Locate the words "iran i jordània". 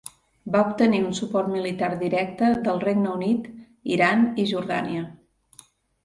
3.97-5.05